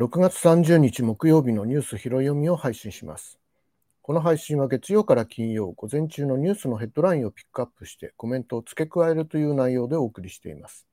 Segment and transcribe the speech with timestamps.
[0.00, 3.38] 6月30日木曜日のニュース拾い読みを配信します。
[4.02, 10.89] この配信は月曜から金曜午前中のニュースのヘッドラインをピックアップしてコメントを付け加えるという内容でお送りしています。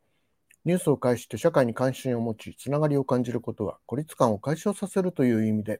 [0.67, 5.79] ニュースを介して社会に関心を持ち、つながりを感じることは孤立感を解消させるという意味で、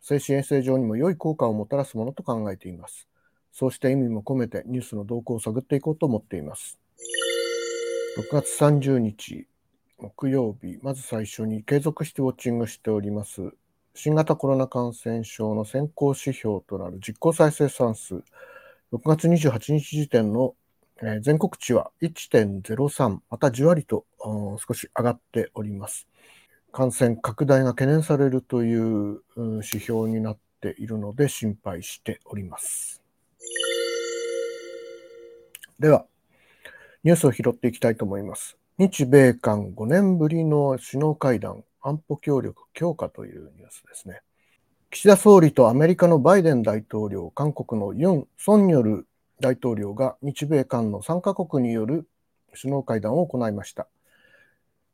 [0.00, 3.06] 精神衛生上にも良い効果をもたらすものと考えています。
[3.52, 6.78] そうした意味も込めてニュースの動向を探っていこうと思っています。
[8.16, 9.46] 6月30日、
[9.98, 13.52] 木曜日、まず最初に継続してウォッチングしております、
[13.94, 18.22] 新型コロナ感染症の先行指標となる実効再生産数、6
[19.04, 20.54] 月28日時点の
[21.20, 24.06] 全国値は1.03、またじわりと
[24.58, 26.08] 少し上がっております。
[26.72, 33.02] 感染拡大が懸念されるという指標になっているので心配しております。
[35.78, 36.06] では、
[37.02, 38.56] ニュースを拾っていきたいと思います。
[38.78, 44.22] 日米韓5年ぶりの首脳会談、安保協力強化というニュースですね。
[44.90, 49.06] 岸田総理とアメリカのバイデン大統領、韓国のユン・ソンニョル
[49.40, 52.08] 大統領が日米韓の3カ国による
[52.60, 53.86] 首脳会談を行いました。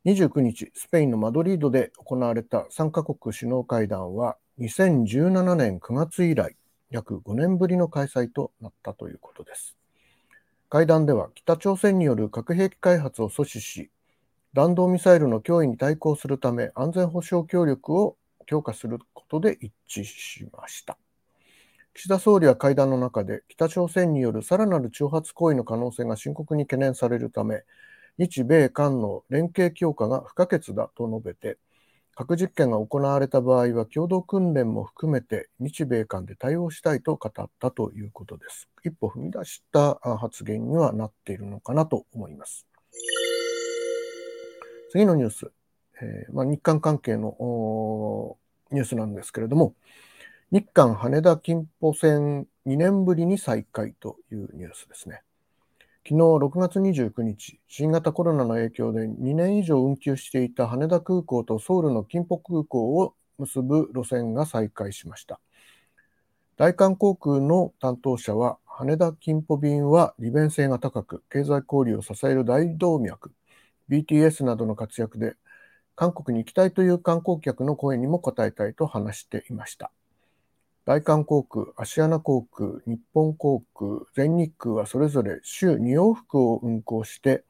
[0.06, 6.56] 29日、スペインのマドリードで行われた3カ国首脳会談は2017年9月以来、
[6.88, 9.76] 約5年ぶりの開催となったということです。
[10.70, 13.90] 会談では北朝鮮による核兵器開発を阻止し、
[14.54, 20.96] 弾道ミサイルの脅威に対抗するため安全保障協力を強化することで一致しました。
[21.92, 27.64] 岸田総理は会談の中で北朝鮮によるさらなる挑発行為の可能性が深刻に懸念されるため、
[28.20, 31.56] 日米韓の連携強化が不可欠だと述べて、
[32.14, 38.68] 核実験が行われた場合は共同訓練も含めて日米間で対応したいと語ったということです。
[38.84, 42.66] 一歩踏み出した発言にはなっているのかなと思います。
[44.90, 45.50] 次のニュース、
[46.02, 48.36] えー、まあ、日韓関係の
[48.70, 49.74] ニュースなんですけれども、
[50.52, 55.22] 日韓羽田金浦線2年ぶりに再開というニュースですね。
[56.02, 65.40] 昨日6月29日、新型コロナの影響で2年以上運休していた羽田空港とソウルの金浦空港を結ぶ路線が再開しました。
[66.56, 73.32] 大韓航空の担当者は、羽田金浦便は利便性が高く、経済交流を支える大動脈、
[73.90, 75.36] BTS などの活躍で、
[75.96, 79.92] 韓国に行きたいという観光客の声にも応えたいと話していました。
[80.86, 87.44] 大韓航空、アシアナ航空、日本航空、全日空はそれぞれ週2往復を運航して、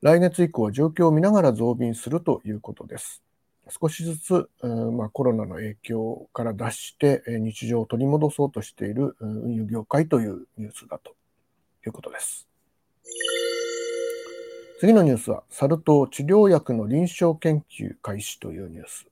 [0.00, 3.22] 来月以降は状況を見ながら増便するということです。
[3.68, 11.14] 少しずつ、まあ、コロナの影響から脱して日常を取り戻そうとしている運輸業界というニュースだと
[11.86, 12.48] いうことです。
[14.80, 19.06] 次のニュースは、サル痘治療薬の臨床研究開始というニュース。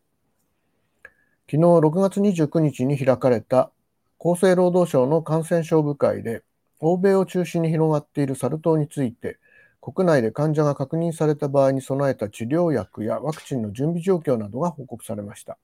[1.50, 3.72] 昨日6月29日に開かれた
[4.21, 6.44] 厚生労働省の感染症部会で、
[6.78, 9.41] 欧米を中心に広がっているサル痘について、
[9.81, 15.59] 国内で患者が確認された場合に備えた治療薬やワクチンの準備状況などが報告されました。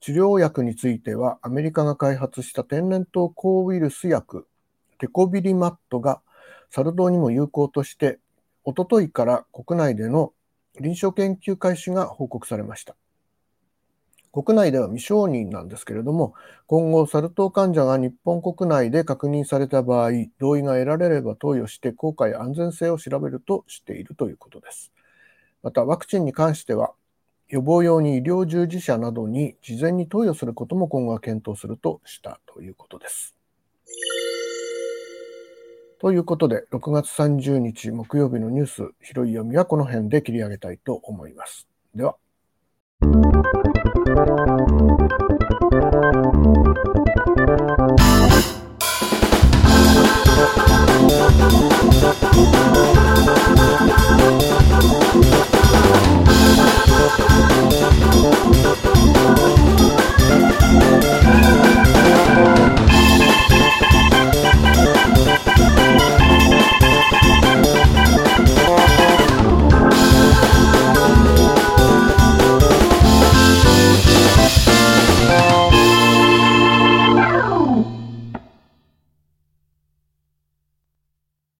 [0.00, 4.48] 治療薬については、アメリカが開発した天然痘抗ウイルス薬、
[4.98, 6.22] テコビリマットが
[6.70, 8.18] サル痘にも有効として、
[8.64, 10.32] おとといから国内での
[10.80, 12.96] 臨床研究開始が報告されました。
[14.32, 16.34] 国内では未承認なんですけれども、
[16.66, 24.92] 今後、サル痘患者が日本国内で確認された場合、同意が得られれば投与して効果や安全性を調べるとしているということです。
[25.62, 26.92] また、ワクチンに関しては、
[27.48, 33.34] 予防用に医療従事者などに事前に投与することも今後は検討するとしたということです。
[36.00, 41.66] ということで、6月30日木曜日のニュース、拾い読みはこの辺で切り上げたいと思います。
[41.94, 42.16] では。
[44.18, 46.87] Música